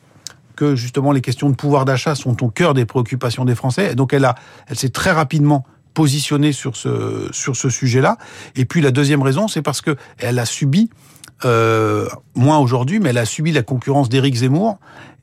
que 0.57 0.75
justement 0.75 1.13
les 1.13 1.21
questions 1.21 1.51
de 1.51 1.55
pouvoir 1.55 1.85
d'achat 1.85 2.15
sont 2.15 2.43
au 2.43 2.49
cœur 2.49 2.73
des 2.73 2.87
préoccupations 2.87 3.45
des 3.45 3.55
Français. 3.55 3.93
Et 3.93 3.95
donc 3.95 4.15
elle 4.15 4.27
s'est 4.73 4.89
très 4.89 5.13
rapidement 5.13 5.67
positionnée 5.93 6.53
sur 6.53 6.77
ce 6.77 7.29
sur 7.33 7.57
ce 7.57 7.69
sujet-là. 7.69 8.17
Et 8.57 8.65
puis 8.65 8.81
la 8.81 8.91
deuxième 8.91 9.21
raison, 9.23 9.49
c'est 9.49 9.63
parce 9.63 9.83
que 9.83 9.97
elle 10.17 10.39
a 10.39 10.47
subi 10.47 10.89
euh, 11.45 12.09
moins 12.35 12.59
aujourd'hui, 12.59 12.99
mais 12.99 13.11
elle 13.11 13.19
a 13.19 13.25
subi 13.25 13.53
la 13.53 13.63
concurrence 13.63 14.09
d'Éric 14.09 14.37
Zemmour 14.37 14.79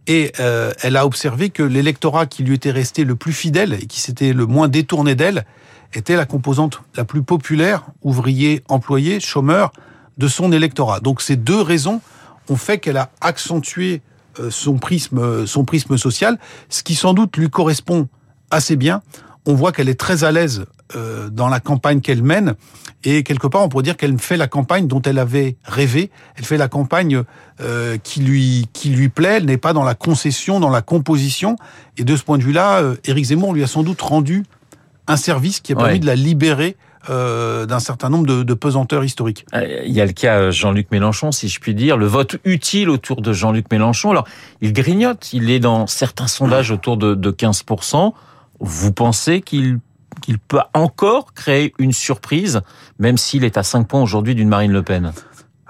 et 0.08 0.32
euh, 0.40 0.72
elle 0.82 0.98
a 0.98 1.06
observé 1.06 1.50
que 1.50 1.64
l'électorat 1.64 2.26
qui 2.26 2.44
lui 2.44 2.56
était 2.56 2.72
resté 2.72 3.04
le 3.04 3.16
plus 3.16 3.34
fidèle 3.34 3.74
et 3.74 3.86
qui 3.88 4.00
s'était 4.00 4.34
le 4.34 4.46
moins 4.46 4.68
détourné 4.68 5.16
d'elle 5.16 5.46
était 5.94 6.16
la 6.16 6.26
composante 6.26 6.82
la 6.96 7.06
plus 7.06 7.24
populaire, 7.24 7.86
ouvrier, 8.02 8.64
employé, 8.70 9.20
chômeur, 9.20 9.72
de 10.18 10.28
son 10.28 10.52
électorat. 10.52 11.00
Donc 11.00 11.22
ces 11.22 11.36
deux 11.36 11.62
raisons 11.62 12.02
ont 12.50 12.56
fait 12.56 12.78
qu'elle 12.78 12.98
a 12.98 13.10
accentué 13.22 14.02
euh, 14.40 14.50
son 14.50 14.78
prisme, 14.78 15.46
son 15.46 15.66
prisme 15.66 15.98
social, 15.98 16.38
ce 16.70 16.84
qui 16.84 16.96
sans 16.96 17.14
doute 17.14 17.36
lui 17.36 17.50
correspond 17.50 18.08
assez 18.52 18.76
bien. 18.76 19.02
On 19.46 19.54
voit 19.54 19.72
qu'elle 19.72 19.90
est 19.90 20.00
très 20.00 20.24
à 20.24 20.32
l'aise 20.32 20.66
euh, 20.96 21.30
dans 21.30 21.48
la 21.50 21.60
campagne 21.60 22.02
qu'elle 22.02 22.24
mène 22.24 22.56
et 23.04 23.24
quelque 23.24 23.48
part 23.48 23.62
on 23.64 23.70
pourrait 23.70 23.84
dire 23.84 23.98
qu'elle 23.98 24.18
fait 24.18 24.38
la 24.38 24.48
campagne 24.48 24.88
dont 24.88 25.02
elle 25.02 25.20
avait 25.20 25.56
rêvé. 25.64 26.10
Elle 26.36 26.46
fait 26.46 26.58
la 26.58 26.68
campagne 26.68 27.22
euh, 27.62 27.98
qui 28.04 28.22
lui 28.22 28.68
qui 28.74 28.90
lui 28.90 29.10
plaît. 29.10 29.36
Elle 29.38 29.46
n'est 29.46 29.58
pas 29.58 29.74
dans 29.74 29.84
la 29.84 29.96
concession, 29.96 30.60
dans 30.60 30.70
la 30.72 30.82
composition. 30.82 31.56
Et 31.98 32.04
de 32.04 32.16
ce 32.16 32.24
point 32.24 32.38
de 32.38 32.44
vue-là, 32.44 32.80
euh, 32.82 32.96
Éric 33.06 33.26
Zemmour 33.26 33.54
lui 33.54 33.64
a 33.64 33.68
sans 33.68 33.84
doute 33.84 34.02
rendu 34.02 34.44
un 35.08 35.18
service 35.18 35.60
qui 35.60 35.74
a 35.74 35.76
permis 35.76 35.94
Ouais. 35.94 36.00
de 36.00 36.06
la 36.08 36.16
libérer 36.16 36.76
euh, 37.12 37.68
d'un 37.68 37.78
certain 37.80 38.10
nombre 38.10 38.26
de, 38.26 38.42
de 38.42 38.54
pesanteurs 38.56 39.04
historiques. 39.04 39.46
Euh, 39.54 39.84
Il 39.86 39.94
y 39.94 40.02
a 40.02 40.06
le 40.08 40.12
cas 40.14 40.50
Jean-Luc 40.50 40.90
Mélenchon, 40.90 41.32
si 41.32 41.48
je 41.50 41.60
puis 41.60 41.76
dire, 41.76 41.98
le 41.98 42.08
vote 42.08 42.38
utile 42.46 42.90
autour 42.90 43.22
de 43.22 43.32
Jean-Luc 43.32 43.70
Mélenchon. 43.72 44.10
Alors, 44.10 44.26
il 44.62 44.74
grignote, 44.74 45.32
il 45.32 45.52
est 45.52 45.60
dans 45.60 45.86
certains 45.86 46.26
sondages 46.26 46.72
autour 46.72 46.98
de, 46.98 47.14
de 47.14 47.30
15%. 47.32 48.14
Vous 48.60 48.92
pensez 48.92 49.42
qu'il 49.42 49.80
qu'il 50.22 50.40
peut 50.40 50.62
encore 50.74 51.34
créer 51.34 51.74
une 51.78 51.92
surprise, 51.92 52.62
même 53.00 53.18
s'il 53.18 53.44
est 53.44 53.58
à 53.58 53.64
5 53.64 53.86
points 53.86 54.02
aujourd'hui 54.02 54.34
d'une 54.34 54.48
Marine 54.48 54.72
Le 54.72 54.82
Pen? 54.82 55.12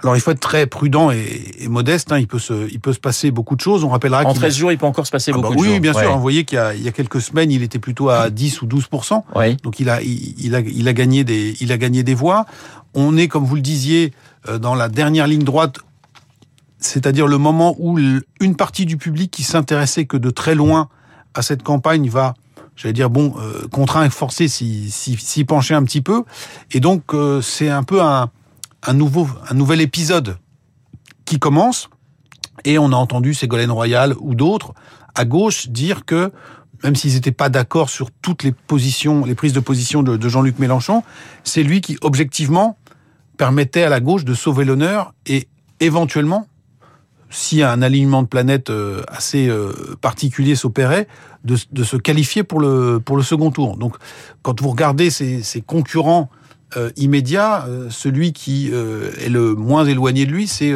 Alors 0.04 0.16
il 0.16 0.20
faut 0.20 0.30
être 0.32 0.40
très 0.40 0.68
prudent 0.68 1.10
et, 1.10 1.56
et 1.60 1.68
modeste. 1.68 2.12
Hein. 2.12 2.20
Il 2.20 2.28
peut 2.28 2.38
se 2.38 2.70
il 2.70 2.80
peut 2.80 2.94
se 2.94 3.00
passer 3.00 3.32
beaucoup 3.32 3.56
de 3.56 3.62
choses. 3.62 3.84
On 3.84 3.90
rappellera 3.90 4.24
En 4.24 4.32
qu'il 4.34 4.40
13 4.40 4.56
jours, 4.56 4.72
il 4.72 4.78
peut 4.78 4.86
encore 4.86 5.08
se 5.08 5.12
passer 5.12 5.32
Ah 5.34 5.38
bah 5.38 5.50
beaucoup 5.50 5.62
oui, 5.62 5.68
de 5.68 5.74
choses. 5.74 5.82
bien 5.82 5.94
sûr. 5.94 6.02
Ouais. 6.02 6.14
Vous 6.14 6.22
voyez 6.22 6.44
qu'il 6.46 6.58
y, 6.58 6.62
a, 6.62 6.76
il 6.76 6.84
y 6.84 6.88
a 6.88 6.92
quelques 6.92 7.22
semaines, 7.22 7.50
il 7.50 7.64
était 7.64 7.80
plutôt 7.80 8.10
à 8.10 8.30
10 8.30 8.62
ou 8.62 8.68
12 8.68 8.88
Oui. 9.36 9.58
Donc 9.64 9.80
il 9.80 9.90
a, 9.90 10.02
il, 10.04 10.36
il 10.38 10.54
a, 10.54 10.60
il 10.60 10.88
a 10.88 10.94
gagné 10.94 11.24
des, 11.24 11.56
il 11.60 11.72
a 11.72 11.78
gagné 11.78 12.04
des 12.04 12.14
voix. 12.14 12.46
On 12.94 13.18
est, 13.18 13.28
comme 13.28 13.46
vous 13.46 13.56
le 13.56 13.62
disiez, 13.62 14.14
euh, 14.48 14.60
dans 14.60 14.76
la 14.76 14.90
dernière 14.90 15.26
ligne 15.26 15.44
droite, 15.44 15.78
c'est-à-dire 16.78 17.26
le 17.26 17.40
moment 17.40 17.76
où 17.80 17.98
une 18.40 18.56
partie 18.56 18.86
du 18.86 18.98
public 18.98 19.32
qui 19.32 19.42
s'intéressait 19.44 20.06
que 20.06 20.18
de 20.18 20.30
très 20.30 20.54
loin 20.54 20.90
à 21.34 21.42
cette 21.42 21.64
campagne 21.64 22.10
va, 22.10 22.36
j'allais 22.76 22.94
dire 22.94 23.10
bon, 23.10 23.36
euh, 23.40 23.68
contraint 23.72 24.06
et 24.06 24.10
forcé 24.10 24.48
s'y 24.48 25.46
pencher 25.48 25.74
un 25.74 25.84
petit 25.84 26.02
peu. 26.02 26.24
Et 26.72 26.80
donc 26.80 27.14
euh, 27.14 27.42
c'est 27.42 27.70
un 27.70 27.84
peu 27.84 28.02
un, 28.02 28.30
un 28.84 28.94
nouveau, 28.94 29.28
un 29.50 29.54
nouvel 29.54 29.82
épisode 29.82 30.38
qui 31.26 31.40
commence. 31.40 31.90
Et 32.64 32.78
on 32.80 32.92
a 32.92 32.96
entendu 32.96 33.34
Ségolène 33.34 33.72
Royal 33.72 34.16
ou 34.20 34.36
d'autres 34.36 34.74
à 35.14 35.26
gauche 35.26 35.70
dire 35.70 36.06
que 36.06 36.32
même 36.84 36.96
s'ils 36.96 37.14
n'étaient 37.14 37.32
pas 37.32 37.50
d'accord 37.50 37.90
sur 37.90 38.12
toutes 38.12 38.44
les 38.44 38.52
positions, 38.52 39.26
les 39.26 39.34
prises 39.34 39.54
de 39.54 39.60
position 39.60 40.04
de 40.04 40.30
Jean-Luc 40.30 40.60
Mélenchon, 40.60 41.04
c'est 41.44 41.64
lui 41.64 41.82
qui, 41.82 41.98
objectivement, 42.02 42.78
permettait 43.38 43.84
à 43.84 43.90
la 43.90 44.00
gauche 44.00 44.26
de 44.26 44.34
sauver 44.34 44.66
l'honneur 44.66 45.14
et 45.26 45.48
éventuellement, 45.80 46.48
si 47.36 47.64
un 47.64 47.82
alignement 47.82 48.24
de 48.24 48.28
planètes 48.28 48.72
assez 49.08 49.52
particulier 50.02 50.56
s'opérait, 50.56 51.08
de, 51.44 51.58
de, 51.72 51.84
se 51.84 51.98
qualifier 51.98 52.44
pour 52.44 52.60
le, 52.60 53.00
pour 53.04 53.18
le 53.18 53.24
second 53.24 53.52
tour. 53.52 53.78
Donc, 53.78 53.96
quand 54.42 54.62
vous 54.62 54.70
regardez 54.70 55.10
ces, 55.10 55.44
ces 55.44 55.62
concurrents 55.62 56.30
immédiats, 56.96 57.68
celui 57.90 58.32
qui 58.34 58.68
est 58.70 59.30
le 59.30 59.54
moins 59.54 59.86
éloigné 59.86 60.26
de 60.26 60.32
lui, 60.32 60.48
c'est 60.48 60.74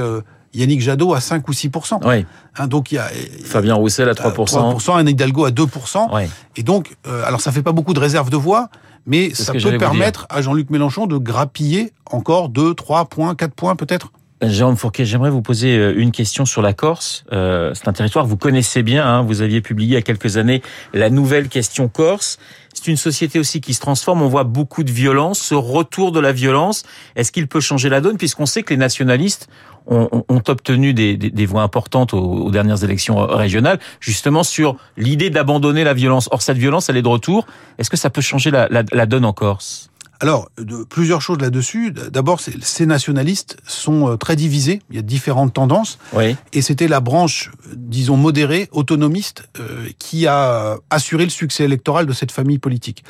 Yannick 0.53 0.81
Jadot 0.81 1.13
à 1.13 1.21
5 1.21 1.47
ou 1.47 1.53
6 1.53 1.69
oui. 2.05 2.25
Hein, 2.57 2.67
donc 2.67 2.91
il 2.91 2.95
y 2.95 2.97
a 2.97 3.07
Fabien 3.43 3.75
Roussel 3.75 4.09
à 4.09 4.15
3 4.15 4.31
3 4.33 4.97
un 4.97 5.05
Hidalgo 5.05 5.45
à 5.45 5.51
2% 5.51 6.27
Et 6.55 6.63
donc 6.63 6.95
euh, 7.07 7.23
alors 7.25 7.41
ça 7.41 7.51
fait 7.51 7.61
pas 7.61 7.71
beaucoup 7.71 7.93
de 7.93 7.99
réserves 7.99 8.29
de 8.29 8.37
voix 8.37 8.69
mais 9.05 9.33
ça 9.33 9.53
peut 9.53 9.77
permettre 9.77 10.25
à 10.29 10.41
Jean-Luc 10.41 10.69
Mélenchon 10.69 11.07
de 11.07 11.17
grappiller 11.17 11.93
encore 12.05 12.49
2 12.49 12.73
3 12.73 13.05
points, 13.05 13.35
4 13.35 13.53
points 13.53 13.75
peut-être. 13.75 14.11
Jérôme 14.41 14.77
Fourquet, 14.77 15.03
j'aimerais 15.03 15.29
vous 15.29 15.41
poser 15.41 15.77
euh, 15.77 15.93
une 15.98 16.12
question 16.12 16.46
sur 16.46 16.62
la 16.62 16.72
Corse. 16.72 17.25
Euh, 17.34 17.74
c'est 17.74 17.89
un 17.89 17.93
territoire 17.93 18.24
que 18.24 18.29
vous 18.29 18.38
connaissez 18.38 18.84
bien. 18.84 19.05
Hein. 19.05 19.22
Vous 19.22 19.41
aviez 19.41 19.60
publié 19.60 19.89
il 19.89 19.93
y 19.96 19.98
a 19.98 20.01
quelques 20.01 20.38
années 20.38 20.62
la 20.93 21.10
nouvelle 21.10 21.50
question 21.50 21.89
Corse. 21.89 22.39
C'est 22.74 22.88
une 22.88 22.96
société 22.96 23.38
aussi 23.38 23.60
qui 23.60 23.74
se 23.74 23.81
transforme. 23.81 24.22
On 24.22 24.29
voit 24.29 24.46
beaucoup 24.46 24.84
de 24.84 24.91
violence, 24.91 25.39
ce 25.39 25.55
retour 25.55 26.13
de 26.13 26.22
la 26.22 26.31
violence. 26.31 26.84
Est-ce 27.17 27.34
qu'il 27.34 27.48
peut 27.48 27.60
changer 27.60 27.89
la 27.89 28.00
donne 28.00 28.17
puisqu'on 28.17 28.46
sait 28.46 28.63
que 28.63 28.74
les 28.74 28.77
nationalistes 28.77 29.50
ont, 29.88 30.24
obtenu 30.48 30.93
des, 30.93 31.46
voix 31.46 31.63
importantes 31.63 32.13
aux, 32.13 32.51
dernières 32.51 32.84
élections 32.84 33.25
régionales, 33.25 33.79
justement 34.00 34.43
sur 34.43 34.77
l'idée 34.98 35.31
d'abandonner 35.31 35.84
la 35.84 35.96
violence? 35.96 36.29
Or, 36.31 36.43
cette 36.43 36.58
violence, 36.58 36.89
elle 36.89 36.98
est 36.98 37.01
de 37.01 37.08
retour. 37.08 37.48
Est-ce 37.79 37.89
que 37.89 37.98
ça 37.98 38.12
peut 38.12 38.22
changer 38.22 38.51
la 38.51 39.05
donne 39.08 39.25
en 39.25 39.34
Corse? 39.34 39.89
Alors, 40.21 40.49
de, 40.57 40.83
plusieurs 40.83 41.21
choses 41.21 41.39
là-dessus. 41.39 41.91
D'abord, 41.91 42.39
ces 42.39 42.85
nationalistes 42.85 43.57
sont 43.65 44.09
euh, 44.09 44.17
très 44.17 44.35
divisés. 44.35 44.81
Il 44.89 44.95
y 44.97 44.99
a 44.99 45.01
différentes 45.01 45.53
tendances. 45.53 45.97
Oui. 46.13 46.35
Et 46.51 46.61
c'était 46.61 46.88
la 46.89 46.99
branche, 46.99 47.51
disons, 47.75 48.17
modérée, 48.17 48.67
autonomiste, 48.71 49.43
euh, 49.59 49.88
qui 49.97 50.27
a 50.27 50.77
assuré 50.89 51.23
le 51.23 51.29
succès 51.29 51.63
électoral 51.63 52.05
de 52.05 52.13
cette 52.13 52.31
famille 52.31 52.59
politique. 52.59 53.03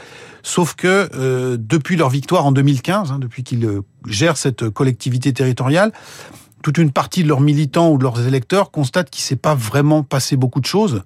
Sauf 0.44 0.76
que 0.76 1.10
euh, 1.16 1.58
depuis 1.60 1.96
leur 1.96 2.10
victoire 2.10 2.46
en 2.46 2.52
2015, 2.52 3.12
hein, 3.12 3.20
depuis 3.20 3.44
qu'ils 3.44 3.68
gèrent 4.06 4.38
cette 4.38 4.70
collectivité 4.70 5.34
territoriale, 5.34 5.92
toute 6.62 6.78
une 6.78 6.92
partie 6.92 7.24
de 7.24 7.28
leurs 7.28 7.42
militants 7.42 7.90
ou 7.90 7.98
de 7.98 8.04
leurs 8.04 8.26
électeurs 8.26 8.72
constatent 8.72 9.10
qu'il 9.10 9.24
s'est 9.24 9.36
pas 9.36 9.56
vraiment 9.56 10.04
passé 10.04 10.36
beaucoup 10.36 10.60
de 10.60 10.66
choses. 10.66 11.04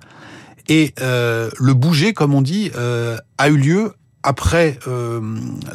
Et 0.70 0.94
euh, 1.02 1.50
le 1.60 1.74
bouger, 1.74 2.14
comme 2.14 2.34
on 2.34 2.42
dit, 2.42 2.72
euh, 2.76 3.18
a 3.38 3.50
eu 3.50 3.58
lieu 3.58 3.94
après 4.24 4.80
euh, 4.88 5.22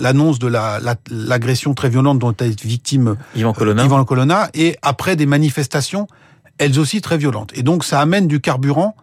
l'annonce 0.00 0.38
de 0.38 0.48
l'agression 0.48 1.70
la, 1.70 1.74
très 1.74 1.88
violente 1.88 2.18
dont 2.18 2.34
a 2.40 2.46
été 2.46 2.66
victime 2.66 3.16
Yvan 3.36 3.52
Colonna. 3.52 3.84
Yvan 3.84 4.04
Colonna 4.04 4.48
et 4.54 4.76
après 4.82 5.16
des 5.16 5.26
manifestations, 5.26 6.08
elles 6.56 6.78
aussi 6.78 7.00
très 7.00 7.18
violentes. 7.18 7.52
Et 7.54 7.62
donc 7.62 7.84
ça 7.84 8.00
amène 8.00 8.26
du 8.26 8.40
carburant 8.40 8.96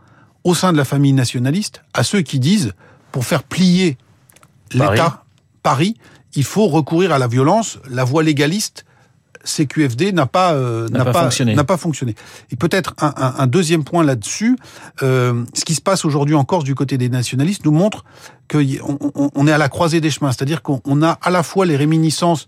au 0.43 0.53
sein 0.55 0.71
de 0.71 0.77
la 0.77 0.85
famille 0.85 1.13
nationaliste 1.13 1.81
à 1.93 2.03
ceux 2.03 2.21
qui 2.21 2.39
disent, 2.39 2.73
pour 3.11 3.25
faire 3.25 3.43
plier 3.43 3.97
l'État, 4.73 5.23
Paris, 5.63 5.97
il 6.35 6.43
faut 6.43 6.67
recourir 6.67 7.11
à 7.11 7.19
la 7.19 7.27
violence. 7.27 7.79
La 7.89 8.03
voie 8.03 8.23
légaliste 8.23 8.85
CQFD 9.45 10.11
n'a 10.11 10.25
pas 10.25 10.53
euh, 10.53 10.89
n'a 10.89 11.05
pas, 11.05 11.23
fonctionné. 11.23 11.55
N'a 11.55 11.63
pas 11.63 11.77
fonctionné. 11.77 12.15
Et 12.51 12.55
peut-être 12.55 12.93
un, 12.99 13.13
un, 13.15 13.35
un, 13.37 13.47
deuxième 13.47 13.83
point 13.83 14.03
là-dessus, 14.03 14.57
euh, 15.03 15.43
ce 15.53 15.63
qui 15.63 15.75
se 15.75 15.81
passe 15.81 16.03
aujourd'hui 16.03 16.35
en 16.35 16.43
Corse 16.43 16.63
du 16.63 16.75
côté 16.75 16.97
des 16.97 17.09
nationalistes 17.09 17.63
nous 17.65 17.71
montre 17.71 18.03
qu'on 18.51 19.31
on 19.35 19.47
est 19.47 19.51
à 19.51 19.57
la 19.57 19.69
croisée 19.69 20.01
des 20.01 20.09
chemins, 20.09 20.31
c'est-à-dire 20.31 20.61
qu'on 20.61 21.01
a 21.01 21.11
à 21.21 21.29
la 21.29 21.43
fois 21.43 21.65
les 21.65 21.77
réminiscences 21.77 22.45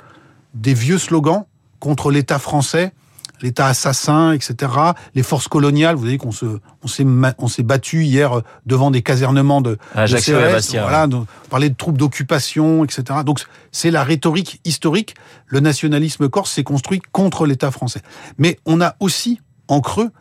des 0.54 0.74
vieux 0.74 0.98
slogans 0.98 1.46
contre 1.80 2.12
l'État 2.12 2.40
français 2.40 2.94
l'État 3.42 3.68
assassin, 3.68 4.34
etc. 4.34 4.72
Les 5.16 5.24
forces 5.24 5.48
coloniales, 5.48 5.96
vous 5.96 6.06
savez 6.06 6.18
qu'on 6.18 6.32
se, 6.32 6.46
on 6.84 6.88
s'est, 6.88 7.06
on 7.38 7.48
s'est 7.48 7.64
battu 7.64 8.04
hier 8.04 8.42
devant 8.66 8.92
des 8.92 9.02
casernements 9.02 9.62
de, 9.62 9.78
Ajaccio 9.96 10.36
de 10.36 10.42
Bastia, 10.42 10.82
voilà, 10.84 11.08
on 11.12 11.26
parlait 11.50 11.70
de 11.70 11.76
troupes 11.76 11.98
d'occupation, 11.98 12.84
etc. 12.84 13.20
Donc 13.26 13.42
c'est 13.72 13.92
la 13.92 14.04
rhétorique 14.04 14.60
historique. 14.66 15.16
Le 15.46 15.60
nationalisme 15.60 16.30
corse 16.30 16.52
s'est 16.52 16.64
construit 16.64 17.02
contre 17.12 17.46
l'État 17.46 17.72
français. 17.72 18.02
Mais 18.38 18.60
on 18.66 18.82
a 18.82 18.96
aussi 19.00 19.42
en 19.68 19.82
creux 19.82 20.12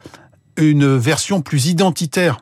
une 0.56 0.96
version 0.96 1.42
plus 1.42 1.66
identitaire, 1.66 2.38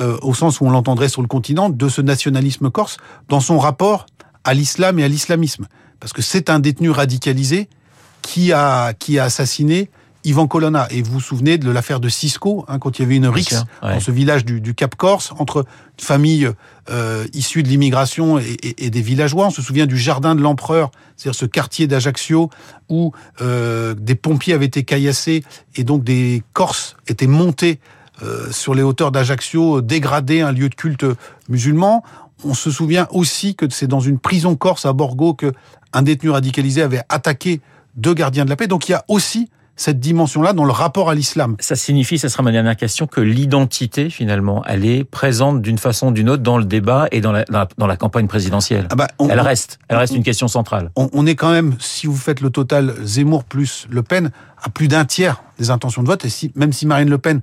euh, 0.00 0.18
au 0.22 0.34
sens 0.34 0.60
où 0.60 0.66
on 0.66 0.70
l'entendrait 0.70 1.08
sur 1.08 1.22
le 1.22 1.28
continent, 1.28 1.70
de 1.70 1.88
ce 1.88 2.00
nationalisme 2.00 2.70
corse 2.70 2.98
dans 3.28 3.40
son 3.40 3.58
rapport 3.58 4.06
à 4.44 4.54
l'islam 4.54 4.98
et 4.98 5.04
à 5.04 5.08
l'islamisme. 5.08 5.66
Parce 6.00 6.12
que 6.12 6.22
c'est 6.22 6.50
un 6.50 6.58
détenu 6.58 6.90
radicalisé 6.90 7.68
qui 8.26 8.52
a, 8.52 8.92
qui 8.92 9.20
a 9.20 9.24
assassiné 9.24 9.88
Ivan 10.24 10.48
Colonna. 10.48 10.88
Et 10.90 11.00
vous 11.00 11.12
vous 11.12 11.20
souvenez 11.20 11.58
de 11.58 11.70
l'affaire 11.70 12.00
de 12.00 12.08
Cisco, 12.08 12.64
hein, 12.66 12.80
quand 12.80 12.98
il 12.98 13.02
y 13.02 13.04
avait 13.04 13.16
une 13.16 13.28
rixe 13.28 13.62
dans 13.80 14.00
ce 14.00 14.10
village 14.10 14.44
du, 14.44 14.60
du, 14.60 14.74
Cap 14.74 14.96
Corse 14.96 15.32
entre 15.38 15.58
une 15.58 16.04
famille 16.04 16.50
euh, 16.90 17.24
issue 17.32 17.62
de 17.62 17.68
l'immigration 17.68 18.40
et, 18.40 18.56
et, 18.78 18.90
des 18.90 19.00
villageois. 19.00 19.46
On 19.46 19.50
se 19.50 19.62
souvient 19.62 19.86
du 19.86 19.96
jardin 19.96 20.34
de 20.34 20.40
l'empereur, 20.40 20.90
c'est-à-dire 21.16 21.38
ce 21.38 21.46
quartier 21.46 21.86
d'Ajaccio 21.86 22.50
où 22.88 23.12
euh, 23.40 23.94
des 23.94 24.16
pompiers 24.16 24.54
avaient 24.54 24.66
été 24.66 24.82
caillassés 24.82 25.44
et 25.76 25.84
donc 25.84 26.02
des 26.02 26.42
Corses 26.52 26.96
étaient 27.06 27.28
montés 27.28 27.78
euh, 28.24 28.50
sur 28.50 28.74
les 28.74 28.82
hauteurs 28.82 29.12
d'Ajaccio, 29.12 29.82
dégradés 29.82 30.40
un 30.40 30.50
lieu 30.50 30.68
de 30.68 30.74
culte 30.74 31.06
musulman. 31.48 32.02
On 32.44 32.54
se 32.54 32.72
souvient 32.72 33.06
aussi 33.12 33.54
que 33.54 33.66
c'est 33.70 33.86
dans 33.86 34.00
une 34.00 34.18
prison 34.18 34.56
corse 34.56 34.84
à 34.84 34.92
Borgo 34.92 35.34
que 35.34 35.52
un 35.92 36.02
détenu 36.02 36.30
radicalisé 36.30 36.82
avait 36.82 37.02
attaqué 37.08 37.60
deux 37.96 38.14
gardiens 38.14 38.44
de 38.44 38.50
la 38.50 38.56
paix. 38.56 38.66
Donc 38.66 38.88
il 38.88 38.92
y 38.92 38.94
a 38.94 39.04
aussi 39.08 39.48
cette 39.76 40.00
dimension-là 40.00 40.54
dans 40.54 40.64
le 40.64 40.72
rapport 40.72 41.10
à 41.10 41.14
l'islam. 41.14 41.56
Ça 41.60 41.76
signifie, 41.76 42.18
ça 42.18 42.28
sera 42.28 42.42
ma 42.42 42.50
dernière 42.50 42.76
question, 42.76 43.06
que 43.06 43.20
l'identité, 43.20 44.08
finalement, 44.08 44.64
elle 44.66 44.86
est 44.86 45.04
présente 45.04 45.60
d'une 45.60 45.78
façon 45.78 46.08
ou 46.08 46.12
d'une 46.12 46.30
autre 46.30 46.42
dans 46.42 46.56
le 46.56 46.64
débat 46.64 47.08
et 47.12 47.20
dans 47.20 47.32
la, 47.32 47.44
dans 47.76 47.86
la, 47.86 47.96
campagne 47.96 48.26
présidentielle. 48.26 48.88
Ah 48.90 48.96
bah, 48.96 49.08
elle 49.20 49.40
reste, 49.40 49.78
elle 49.88 49.98
reste 49.98 50.14
une 50.14 50.22
question 50.22 50.48
centrale. 50.48 50.90
On, 50.96 51.10
on, 51.12 51.26
est 51.26 51.34
quand 51.34 51.52
même, 51.52 51.76
si 51.78 52.06
vous 52.06 52.16
faites 52.16 52.40
le 52.40 52.50
total 52.50 52.94
Zemmour 53.04 53.44
plus 53.44 53.86
Le 53.90 54.02
Pen, 54.02 54.30
à 54.62 54.70
plus 54.70 54.88
d'un 54.88 55.04
tiers 55.04 55.42
des 55.58 55.70
intentions 55.70 56.02
de 56.02 56.08
vote. 56.08 56.24
Et 56.24 56.30
si, 56.30 56.52
même 56.54 56.72
si 56.72 56.86
Marine 56.86 57.10
Le 57.10 57.18
Pen 57.18 57.42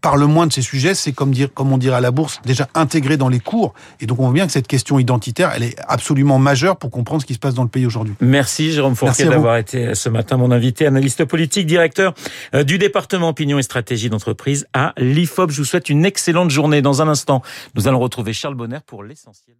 parle 0.00 0.24
moins 0.24 0.46
de 0.46 0.52
ces 0.52 0.62
sujets, 0.62 0.94
c'est 0.94 1.12
comme 1.12 1.30
dire, 1.30 1.52
comme 1.52 1.72
on 1.72 1.78
dirait 1.78 1.96
à 1.96 2.00
la 2.00 2.10
bourse, 2.10 2.40
déjà 2.44 2.68
intégré 2.74 3.16
dans 3.16 3.28
les 3.28 3.40
cours. 3.40 3.74
Et 4.00 4.06
donc 4.06 4.18
on 4.20 4.24
voit 4.24 4.32
bien 4.32 4.46
que 4.46 4.52
cette 4.52 4.68
question 4.68 4.98
identitaire, 4.98 5.52
elle 5.54 5.62
est 5.62 5.76
absolument 5.88 6.38
majeure 6.38 6.76
pour 6.76 6.90
comprendre 6.90 7.22
ce 7.22 7.26
qui 7.26 7.34
se 7.34 7.38
passe 7.38 7.54
dans 7.54 7.62
le 7.62 7.68
pays 7.68 7.86
aujourd'hui. 7.86 8.14
Merci 8.20 8.72
Jérôme 8.72 8.96
Fourquet 8.96 9.24
d'avoir 9.24 9.56
été 9.56 9.94
ce 9.94 10.08
matin 10.08 10.36
mon 10.36 10.50
invité, 10.50 10.86
analyste 10.86 11.24
politique, 11.24 11.66
directeur 11.66 12.14
euh, 12.54 12.64
du 12.64 12.78
département 12.78 13.28
opinion 13.28 13.58
et 13.58 13.62
stratégie 13.62 14.10
d'entreprise 14.10 14.66
à 14.72 14.92
l'IFOP. 14.96 15.50
Je 15.50 15.58
vous 15.58 15.64
souhaite 15.64 15.88
une 15.88 16.04
excellente 16.04 16.50
journée. 16.50 16.82
Dans 16.82 17.02
un 17.02 17.08
instant, 17.08 17.42
nous 17.74 17.88
allons 17.88 17.98
retrouver 17.98 18.32
Charles 18.32 18.54
Bonner 18.54 18.78
pour 18.86 19.02
l'essentiel. 19.04 19.56